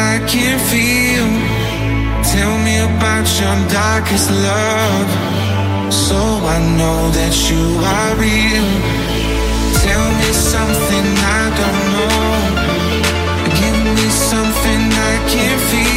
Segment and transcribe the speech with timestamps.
[0.00, 1.28] I can feel.
[2.32, 5.10] Tell me about your darkest love.
[5.92, 6.18] So
[6.56, 8.68] I know that you are real.
[9.84, 11.06] Tell me something
[11.38, 12.30] I don't know.
[13.60, 15.89] Give me something I can feel.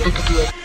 [0.00, 0.59] Muito Educador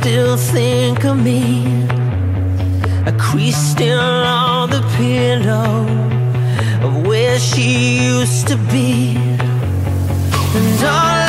[0.00, 1.62] still think of me.
[3.06, 5.86] A crease still on the pillow
[6.84, 9.16] Of where she used to be.
[10.56, 11.19] And all